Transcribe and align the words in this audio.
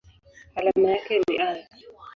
Alama 0.55 0.89
yake 0.89 1.19
ni 1.27 1.37
Al. 1.37 1.63